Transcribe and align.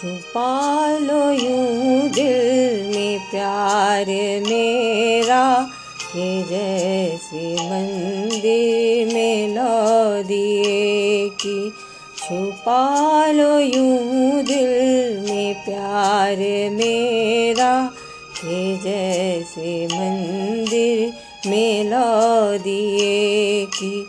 छुपा 0.00 0.90
यूं 1.32 2.08
दिल 2.08 2.96
में 2.96 3.18
प्यार 3.30 4.06
मेरा 4.48 5.62
के 6.12 6.42
जैसे 6.42 7.52
मंदिर 7.54 9.14
में 9.14 9.48
लो 9.48 10.22
दिए 10.22 11.28
की 11.28 11.70
छुपा 12.18 13.26
लो 13.32 13.58
यूं 13.58 14.44
दिल 14.44 15.28
में 15.28 15.54
प्यार 15.64 16.36
मेरा 16.70 17.92
के 18.44 18.76
में 21.46 21.84
लो 21.84 22.58
दिए 22.58 23.66
की 23.66 24.02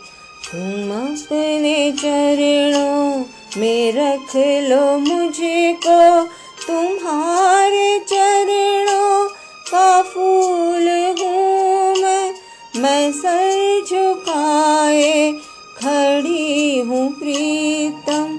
तुम 0.52 0.90
अपने 0.92 1.92
चरणों 1.92 3.31
में 3.56 3.92
रख 3.92 4.36
लो 4.36 4.98
मुझको, 4.98 6.24
तुम्हारे 6.66 7.98
चरणों 7.98 9.28
का 9.70 10.02
फूल 10.02 10.88
हूँ 11.20 11.96
मैं। 11.96 12.34
मैं 12.76 13.12
सर 13.12 13.82
झुकाए 13.90 15.32
खड़ी 15.78 16.80
हूँ 16.80 17.12
प्रीतम। 17.12 18.38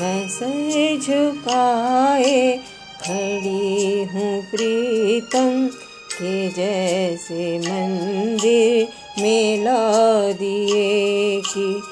मैं 0.00 0.28
सर 0.28 0.98
झुकाए 1.02 2.60
खड़ी 3.00 4.04
हूँ 4.04 4.42
प्रीतम 4.42 5.66
के 6.12 6.48
जैसे 6.48 7.58
मंदिर 7.58 8.88
में 9.22 9.64
दिए 10.32 11.40
कि 11.40 11.82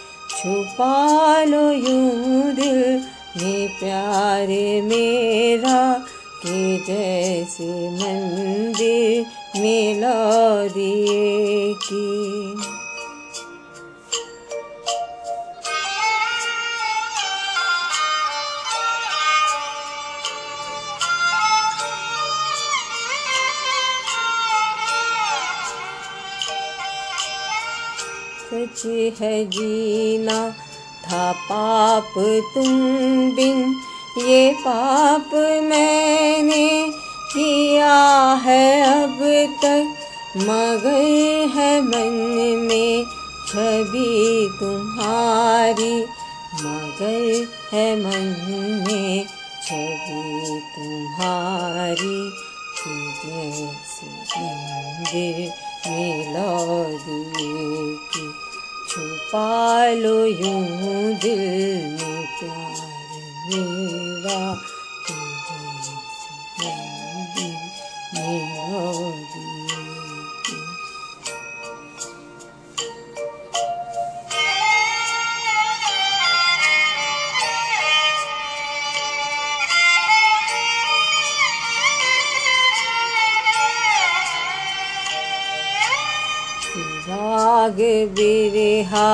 छुपा 0.47 1.45
लो 1.45 1.61
यूं 1.73 2.55
दिल 2.55 2.79
में 3.37 3.69
प्यार 3.79 4.49
मेरा 4.89 5.81
के 6.43 6.61
जैसे 6.87 7.67
में 9.61 10.01
ला 10.01 10.15
दिए 10.77 11.75
की 11.83 12.66
सच 28.47 28.87
है 29.21 29.45
जीना, 29.45 30.51
था 31.07 31.33
पाप 31.33 32.13
तुम 32.55 32.81
बिन। 33.31 33.75
ये 34.19 34.53
पाप 34.53 35.31
मैंने 35.65 36.91
किया 37.33 37.97
है 38.35 38.83
अब 38.83 39.19
तक, 39.63 39.95
मगर 40.37 41.49
है 41.55 41.81
मन 41.81 42.13
में 42.59 43.05
छवि 43.49 44.49
तुम्हारी। 44.61 46.01
मगर 46.55 47.49
है 47.73 47.97
मन 47.97 48.35
में 48.89 49.27
छवि 49.63 50.61
तुम्हारी 50.77 52.47
जैसे 53.27 54.07
मंदिर 54.39 55.53
में 55.87 56.25
दिए 56.99 58.26
पालो 59.33 60.17
यूं 60.27 61.15
दिल 61.23 61.41
में 61.93 62.27
प्यार 62.39 62.87
मेरा 63.49 64.41
मेरा 68.15 69.26
राग 87.09 87.77
बिरहा 88.17 89.09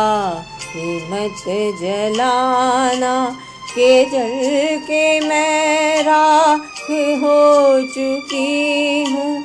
मत 1.11 1.43
जलाना 1.81 3.15
के 3.75 4.05
जल 4.05 4.79
के 4.87 5.05
मैं 5.21 6.03
राख 6.03 6.81
हो 7.23 7.81
चुकी 7.89 9.05
हूँ। 9.05 9.45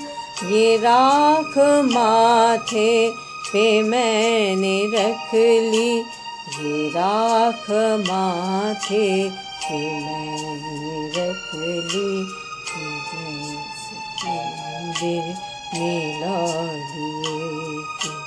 ये 0.52 0.78
राख 0.78 1.58
माथे 1.94 3.10
पे 3.52 3.84
मैंने 3.84 4.78
रख 4.94 5.34
ली, 5.34 5.98
ये 5.98 6.90
राख 6.90 7.66
माथे 8.08 9.30
पे 9.30 9.80
मैंने 10.00 11.08
रख 11.10 11.52
ली। 11.56 12.24
मंदिर 14.24 15.36
में 15.74 16.22
दिए 16.92 18.27